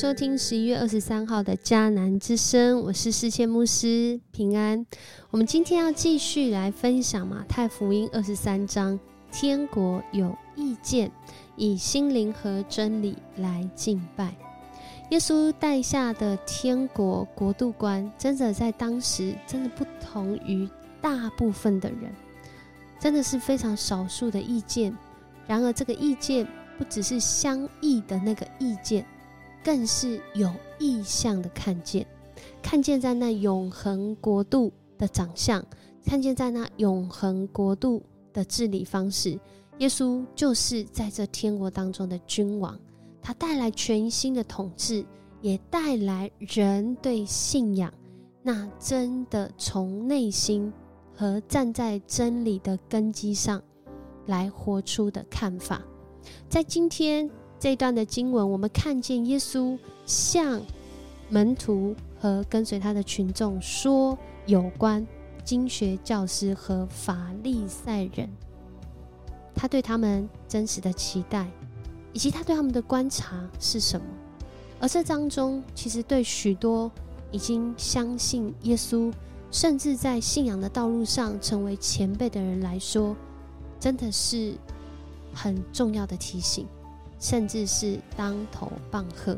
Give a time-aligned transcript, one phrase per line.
[0.00, 4.86] 收听十一月二十三号的迦南之声，我是世谦牧师平安。
[5.30, 8.96] 我们今天要继续来分享马太福音二十三章，
[9.32, 11.10] 天国有意见，
[11.56, 14.36] 以心灵和真理来敬拜。
[15.10, 20.68] 耶稣带下的天国国度观，真的在当时真的不同于
[21.00, 22.14] 大部分的人，
[23.00, 24.96] 真的是非常少数的意见。
[25.48, 26.46] 然而，这个意见
[26.78, 29.04] 不只是相异的那个意见。
[29.64, 32.06] 更是有意向的看见，
[32.62, 35.64] 看见在那永恒国度的长相，
[36.04, 39.38] 看见在那永恒国度的治理方式。
[39.78, 42.78] 耶稣就是在这天国当中的君王，
[43.20, 45.04] 他带来全新的统治，
[45.40, 47.92] 也带来人对信仰
[48.42, 50.72] 那真的从内心
[51.14, 53.62] 和站在真理的根基上
[54.26, 55.82] 来活出的看法。
[56.48, 57.30] 在今天。
[57.60, 60.62] 这一段的经文，我们看见耶稣向
[61.28, 65.04] 门徒和跟随他的群众说有关
[65.44, 68.30] 经学教师和法利赛人，
[69.54, 71.50] 他对他们真实的期待，
[72.12, 74.06] 以及他对他们的观察是什么。
[74.80, 76.88] 而这当中，其实对许多
[77.32, 79.12] 已经相信耶稣，
[79.50, 83.16] 甚至在信仰的道路上成为前辈的人来说，
[83.80, 84.54] 真的是
[85.34, 86.64] 很重要的提醒。
[87.18, 89.36] 甚至是当头棒喝。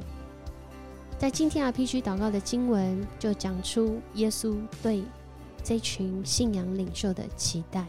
[1.18, 5.02] 在今天 RPG 祷告的经文就讲出耶稣对
[5.62, 7.86] 这群信仰领袖的期待。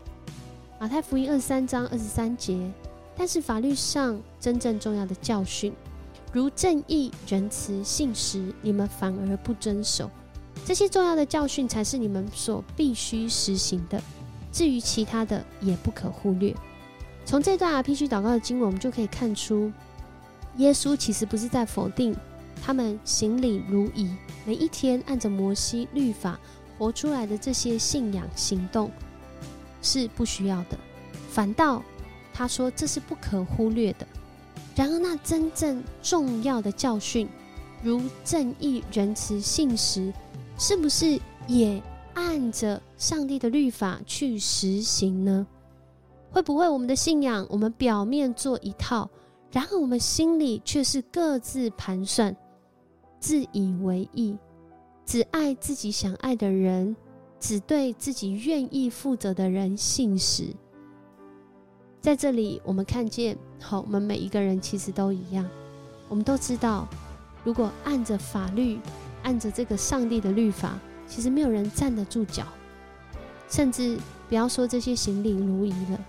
[0.80, 2.70] 马太福音二十三章二十三节，
[3.16, 5.72] 但是法律上真正重要的教训，
[6.34, 10.10] 如正义、仁慈、信实，你们反而不遵守。
[10.66, 14.02] 这些重要的教训才是你们所必须实行的。
[14.52, 16.54] 至于其他的，也不可忽略。
[17.26, 19.72] 从这段 RPG 祷告的经文，我们就可以看出，
[20.58, 22.16] 耶稣其实不是在否定
[22.62, 24.10] 他们行礼如仪，
[24.46, 26.40] 每一天按着摩西律法
[26.78, 28.92] 活出来的这些信仰行动
[29.82, 30.78] 是不需要的，
[31.30, 31.82] 反倒
[32.34, 34.08] 他说这是不可忽略的。
[34.76, 37.28] 然而，那真正重要的教训，
[37.84, 40.12] 如正义、仁慈、信实，
[40.58, 41.82] 是不是也
[42.14, 45.46] 按着上帝的律法去实行呢？
[46.32, 49.10] 会不会我们的信仰，我们表面做一套，
[49.52, 52.34] 然而我们心里却是各自盘算、
[53.20, 54.38] 自以为意，
[55.06, 56.96] 只爱自己想爱的人，
[57.38, 60.46] 只对自己愿意负责的人信实？
[62.00, 65.46] 在这里，我们看见，好，我们每一个人其实都一样，
[66.08, 66.88] 我们都知道，
[67.44, 68.80] 如果按着法律，
[69.24, 72.48] 按着这个上帝的律法，其实没有人站得住脚，
[73.50, 73.98] 甚至
[74.30, 76.00] 不要说这些行礼如仪了。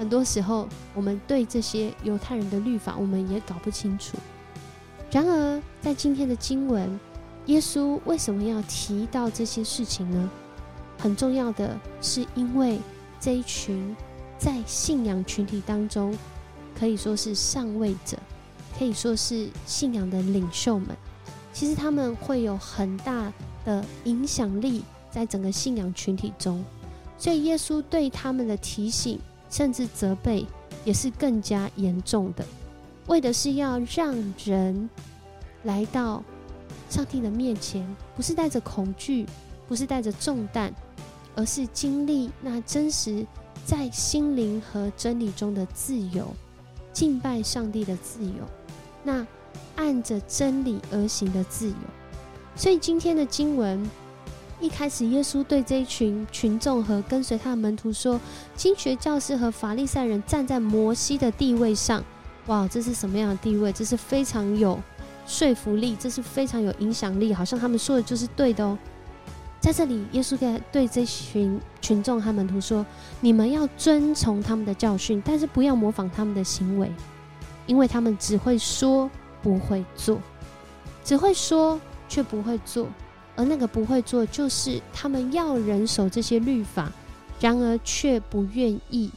[0.00, 4.16] 很多时候，我们对这些犹太人的律法，我们也搞不清楚。
[5.10, 6.98] 然而，在今天的经文，
[7.44, 10.30] 耶稣为什么要提到这些事情呢？
[10.96, 12.80] 很重要的是，因为
[13.20, 13.94] 这一群
[14.38, 16.16] 在信仰群体当中，
[16.74, 18.16] 可以说是上位者，
[18.78, 20.96] 可以说是信仰的领袖们，
[21.52, 23.30] 其实他们会有很大
[23.66, 26.64] 的影响力在整个信仰群体中，
[27.18, 29.20] 所以耶稣对他们的提醒。
[29.50, 30.46] 甚至责备
[30.84, 32.44] 也是更加严重的，
[33.08, 34.88] 为的是要让人
[35.64, 36.22] 来到
[36.88, 37.84] 上帝的面前，
[38.16, 39.26] 不是带着恐惧，
[39.68, 40.72] 不是带着重担，
[41.34, 43.26] 而是经历那真实
[43.66, 46.26] 在心灵和真理中的自由，
[46.92, 48.46] 敬拜上帝的自由，
[49.02, 49.26] 那
[49.76, 51.74] 按着真理而行的自由。
[52.54, 53.90] 所以今天的经文。
[54.60, 58.20] 一开始，耶稣对这一群群众和跟随他的门徒说
[58.54, 62.04] ：“经学教师和法利赛人站在摩西的地位上，
[62.46, 63.72] 哇，这是什么样的地位？
[63.72, 64.78] 这是非常有
[65.26, 68.78] 说服力，这是非常有影响力，好像他们说的就是对的哦。”
[69.60, 72.84] 在这里，耶稣对对这群群众和门徒说
[73.20, 76.92] ：“你们要遵从他们的教训，但是不要模仿他们的行为，
[77.66, 79.10] 因为他们只会说
[79.42, 80.20] 不会做，
[81.02, 81.80] 只会说
[82.10, 82.86] 却不会做。”
[83.36, 86.92] 而那个不会做，就是他们要人守这些律法，
[87.40, 89.10] 然而却不愿意。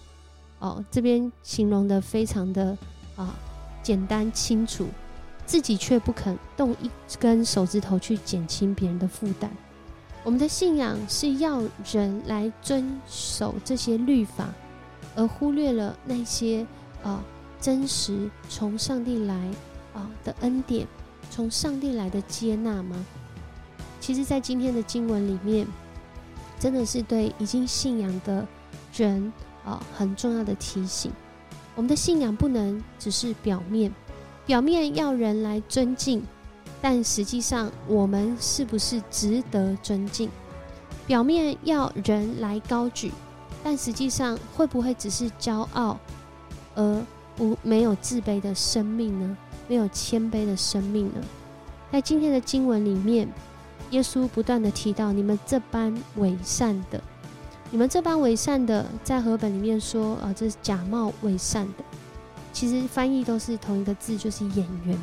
[0.60, 2.77] 哦，这边形容的非常的
[3.18, 3.36] 啊
[3.81, 4.88] 简单清楚，
[5.45, 6.89] 自己却不肯动一
[7.19, 9.51] 根手指头去减轻别人的负担。
[10.24, 11.62] 我们的信仰是要
[11.92, 14.48] 人来遵守这些律法，
[15.18, 16.65] 而忽略了那些
[17.04, 17.21] 啊
[17.60, 19.36] 真实从上帝来
[19.94, 20.88] 啊的恩典，
[21.30, 23.06] 从上帝来的接纳吗？
[24.03, 25.65] 其实，在今天的经文里面，
[26.59, 28.45] 真的是对已经信仰的
[28.94, 29.31] 人
[29.63, 31.09] 啊很重要的提醒。
[31.73, 33.89] 我们的信仰不能只是表面，
[34.45, 36.21] 表面要人来尊敬，
[36.81, 40.29] 但实际上我们是不是值得尊敬？
[41.07, 43.09] 表面要人来高举，
[43.63, 45.97] 但实际上会不会只是骄傲，
[46.75, 47.05] 而
[47.38, 49.38] 不没有自卑的生命呢？
[49.69, 51.21] 没有谦卑的生命呢？
[51.89, 53.29] 在今天的经文里面，
[53.94, 57.00] 耶稣不断的提到你们这般伪善的，
[57.69, 61.84] 你们这般伪善的，在和本里面说啊，这是假冒伪善的。
[62.51, 64.98] 其实翻译都是同一个字，就是演员。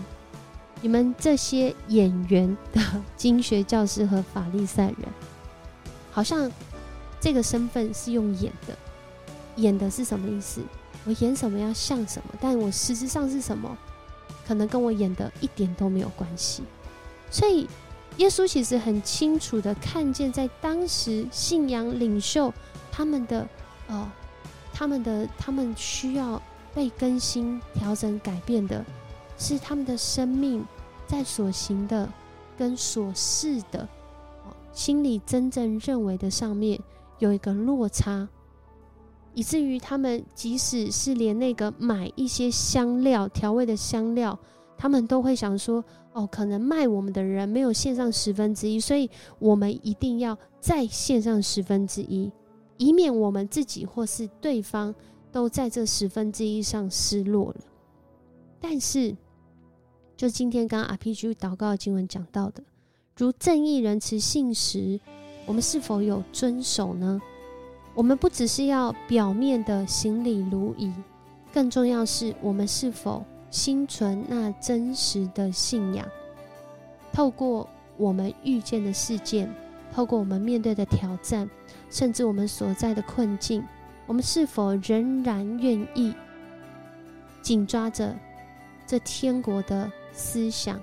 [0.82, 2.80] 你们这些演员的
[3.16, 4.96] 经学教师和法利赛人。
[6.10, 6.50] 好像
[7.20, 8.76] 这个身份是用演的，
[9.54, 10.60] 演的是什么意思？
[11.04, 13.78] 我演什么要像什么，但我实质上是什么，
[14.48, 16.64] 可能跟我演的一点都没有关系。
[17.30, 17.68] 所以，
[18.20, 22.52] 耶稣其实很清楚的看见，在当时信仰领袖
[22.92, 23.48] 他们的
[23.88, 24.12] 呃，
[24.74, 26.40] 他们的他们需要
[26.74, 28.84] 被更新、调整、改变的，
[29.38, 30.62] 是他们的生命
[31.06, 32.06] 在所行的
[32.58, 33.88] 跟所事的。
[34.70, 36.78] 心里真正认为的上面
[37.20, 38.28] 有一个落差，
[39.32, 44.38] 以至于他们即使是连那个买一些香料调味的香料，
[44.80, 45.84] 他们都会想说：
[46.14, 52.32] 哦，可能卖我们的人没有献上十分之一，所以我们一定要再献上十分之一，
[52.78, 54.94] 以免我们自己或是对方
[55.30, 57.56] 都在这十分之一上失落了。
[58.58, 59.14] 但是，
[60.16, 62.62] 就今天刚刚 RPG 祷告的经文讲到的。
[63.18, 64.98] 如正义仁慈信实，
[65.44, 67.20] 我们是否有遵守呢？
[67.94, 70.90] 我们不只是要表面的行礼如仪，
[71.52, 76.06] 更重要是我们是否心存那真实的信仰。
[77.12, 79.52] 透过我们遇见的事件，
[79.92, 81.48] 透过我们面对的挑战，
[81.90, 83.62] 甚至我们所在的困境，
[84.06, 86.14] 我们是否仍然愿意
[87.42, 88.16] 紧抓着
[88.86, 90.80] 这天国的思想、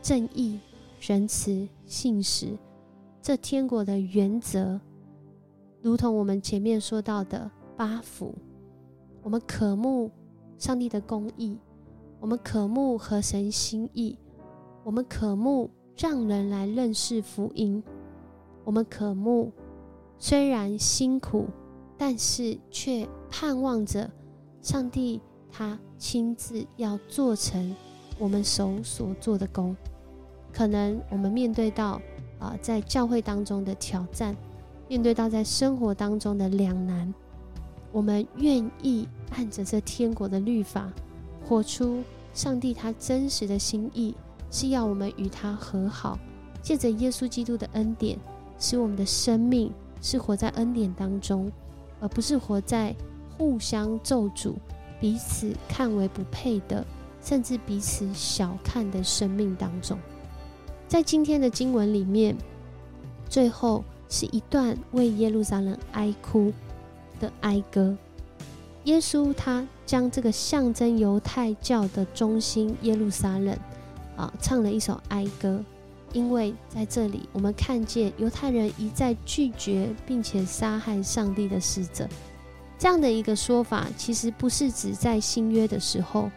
[0.00, 0.60] 正义？
[1.04, 2.56] 仁慈、信实，
[3.20, 4.80] 这天国的原则，
[5.80, 8.32] 如同我们前面说到的八福。
[9.20, 10.08] 我们渴慕
[10.62, 11.58] 上帝的公义，
[12.20, 14.16] 我们渴慕合神心意，
[14.84, 17.82] 我们渴慕让人来认识福音，
[18.62, 19.50] 我们渴慕
[20.20, 21.48] 虽然辛苦，
[21.98, 24.08] 但是却盼望着
[24.60, 25.20] 上帝
[25.50, 27.74] 他亲自要做成
[28.16, 29.76] 我们手所做的工。
[30.52, 32.00] 可能我们面对到
[32.38, 34.36] 啊，在教会当中的挑战，
[34.86, 37.12] 面对到在生活当中的两难，
[37.92, 40.90] 我们愿意按着这天国的律法，
[41.46, 42.02] 活出
[42.34, 44.14] 上帝他真实的心意，
[44.50, 46.18] 是要我们与他和好，
[46.62, 48.18] 借着耶稣基督的恩典，
[48.58, 51.52] 使我们的生命是活在恩典当中，
[52.00, 52.94] 而不是活在
[53.36, 54.54] 互相咒诅、
[54.98, 56.84] 彼此看为不配的，
[57.20, 59.98] 甚至彼此小看的生命当中。
[60.88, 62.36] 在今天的经文里面，
[63.28, 66.52] 最后是一段为耶路撒冷哀哭
[67.22, 67.96] 的哀歌。
[68.84, 73.56] 耶稣他将这个象征犹太教的中心耶路撒冷
[74.16, 75.64] 啊，唱了一首哀歌。
[76.12, 82.06] 因为在这里，我们看见犹太人一再拒绝并且杀害上帝的使者，
[82.78, 86.30] 这样的一个说法，其实不是指在新约的时候，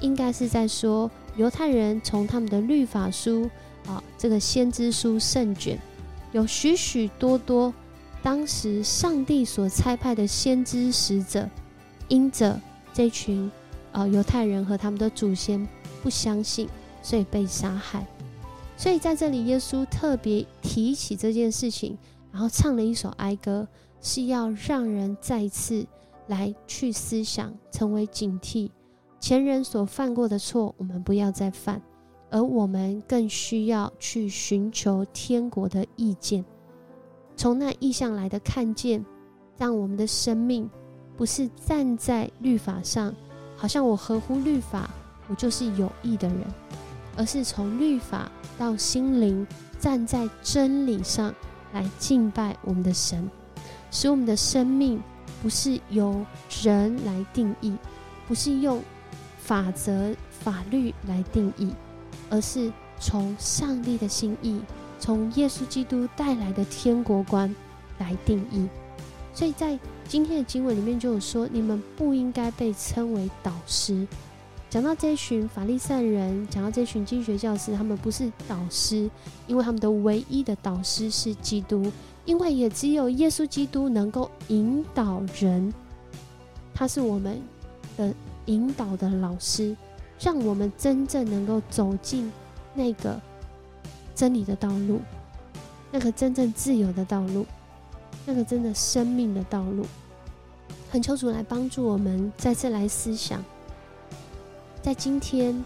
[0.00, 3.50] 应该是在说犹太人从他们的律法书。
[3.86, 5.78] 啊，这个先知书圣卷
[6.32, 7.72] 有许许多多
[8.28, 11.48] 当时上帝所差派的先知使者，
[12.08, 12.60] 因着
[12.92, 13.50] 这群
[13.92, 15.66] 呃犹太人和他们的祖先
[16.02, 16.68] 不相信，
[17.02, 18.06] 所以被杀害。
[18.76, 21.96] 所以在这里，耶稣特别提起这件事情，
[22.30, 23.66] 然后唱了一首哀歌，
[24.02, 25.86] 是要让人再次
[26.26, 28.68] 来去思想，成为警惕
[29.18, 31.80] 前人所犯过的错，我们不要再犯。
[32.28, 36.44] 而我们更需要去寻求天国的意见，
[37.38, 39.02] 从那意象来的看见，
[39.56, 40.68] 让我们的生命
[41.16, 43.14] 不是站在律法上，
[43.56, 44.90] 好像我合乎律法，
[45.28, 46.44] 我就是有益的人，
[47.16, 48.28] 而是从律法
[48.58, 49.46] 到心灵，
[49.78, 51.32] 站在真理上
[51.72, 53.30] 来敬拜我们的神，
[53.92, 55.00] 使我们的生命
[55.40, 56.26] 不是由
[56.60, 57.72] 人来定义，
[58.26, 58.82] 不是用
[59.38, 61.72] 法则法律来定义。
[62.30, 64.60] 而是从上帝的心意，
[64.98, 67.54] 从耶稣基督带来的天国观
[67.98, 68.68] 来定义。
[69.32, 69.78] 所以在
[70.08, 74.06] 今天的经文里面就有说，你们不应该被称为导师。
[74.68, 79.08] 讲到这群法利赛人，讲到这群经学教师，他们不是导师，
[79.46, 81.90] 因为他们的唯一的导师是基督，
[82.24, 85.72] 因为也只有耶稣基督能够引导人，
[86.74, 87.40] 他是我们
[87.96, 88.12] 的
[88.46, 89.76] 引导的老师。
[90.20, 92.28] 让我们真正能够走进
[92.74, 93.20] 那个
[94.18, 95.00] 真理的道路，
[95.92, 97.46] 那个真正自由的道路，
[98.26, 99.86] 那个真的生命的道路。
[100.90, 103.40] 恳求主来帮助我们，再次来思想，
[104.82, 105.64] 在今天，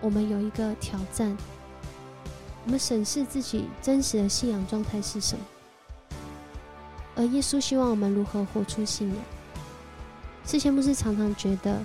[0.00, 1.36] 我们有一个挑战，
[2.64, 5.44] 我们审视自己真实的信仰状态是什么，
[7.14, 9.18] 而耶稣希望我们如何活出信仰。
[10.46, 11.78] 之前不是常常觉得，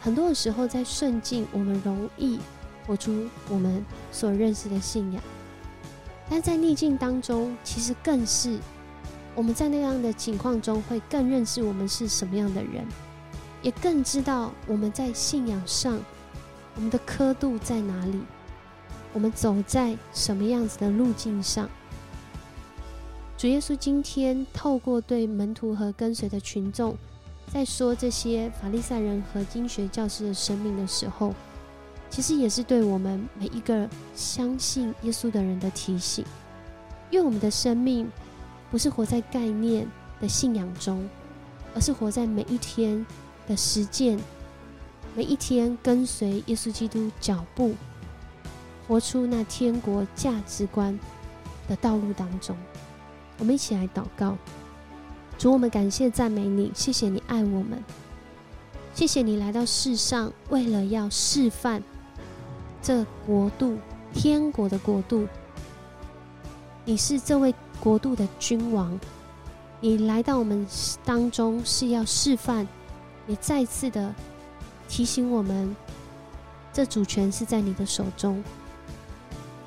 [0.00, 2.38] 很多的时候在顺境，我们容易
[2.90, 5.22] 活出我们所认识的信仰，
[6.28, 8.58] 但在逆境当中，其实更是。
[9.36, 12.84] 我们在那样的情况中，会更认识我们是什么样的人，
[13.62, 16.00] 也更知道我们在信仰上，
[16.74, 18.22] 我们的刻度在哪里，
[19.12, 21.70] 我们走在什么样子的路径上。
[23.38, 26.96] 主耶稣今天透过对门徒和跟随的群众，
[27.52, 31.32] 在说这些法利赛人和经学教师的生命的时候，
[32.10, 36.24] 其实也是对我们每一个相信耶稣的人的提醒，
[37.10, 38.06] 因为我们的生命。
[38.70, 39.84] 不是活在概念
[40.20, 41.04] 的信仰中，
[41.74, 43.04] 而是活在每一天
[43.48, 44.16] 的实践，
[45.16, 47.74] 每一天跟随耶稣基督脚步，
[48.86, 50.96] 活出那天国价值观
[51.68, 52.56] 的道路当中。
[53.40, 54.38] 我们一起来祷告，
[55.36, 57.82] 主，我们感谢赞美你，谢谢你爱我们，
[58.94, 61.82] 谢谢你来到世上，为了要示范
[62.82, 63.78] 这国度
[64.12, 65.26] 天国的国度。
[66.84, 67.54] 你是这位。
[67.82, 69.00] 国度的君王，
[69.80, 70.66] 你来到我们
[71.02, 72.68] 当中是要示范，
[73.26, 74.14] 也再次的
[74.86, 75.74] 提醒我们，
[76.70, 78.44] 这主权是在你的手中。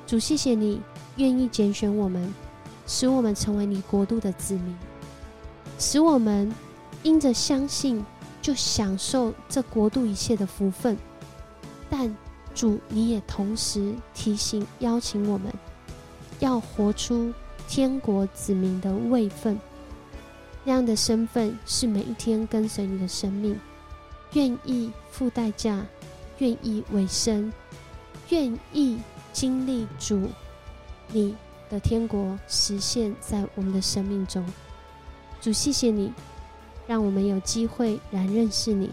[0.06, 0.80] 主，谢谢你
[1.16, 2.32] 愿意拣选我们，
[2.86, 4.76] 使我们成为你国度的子民，
[5.76, 6.54] 使我们
[7.02, 8.06] 因着相信
[8.40, 10.96] 就享受这国度一切的福分。
[11.90, 12.16] 但
[12.54, 15.52] 主，你也同时提醒、邀请我们，
[16.40, 17.32] 要活出。
[17.66, 19.58] 天国子民的位分，
[20.64, 23.58] 那样的身份是每一天跟随你的生命，
[24.34, 25.82] 愿意付代价，
[26.38, 27.50] 愿意委身，
[28.28, 28.98] 愿意
[29.32, 30.28] 经历主
[31.08, 31.34] 你
[31.70, 34.44] 的天国实现在我们的生命中。
[35.40, 36.12] 主，谢谢你，
[36.86, 38.90] 让我们有机会来认识你，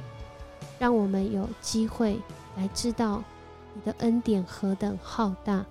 [0.80, 2.18] 让我们有机会
[2.56, 3.22] 来知道
[3.74, 5.66] 你的恩典何等浩大，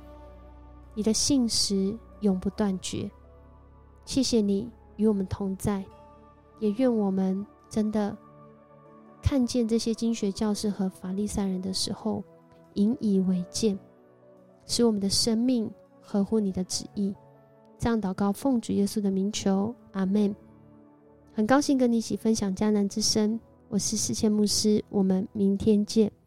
[0.95, 1.97] 你的信实。
[2.21, 3.11] 永不断绝。
[4.05, 5.83] 谢谢你与我们同在，
[6.59, 8.15] 也愿我们真的
[9.23, 12.23] 看见这些经学教师和法利赛人的时候，
[12.75, 13.79] 引以为鉴，
[14.67, 17.17] 使我们的生命合乎你的旨意。
[17.79, 20.37] 这样祷告，奉主耶稣的名求，阿门。
[21.33, 23.41] 很高兴跟你一起分享迦南之声，
[23.71, 26.20] 我是世谦牧师，我们明天见。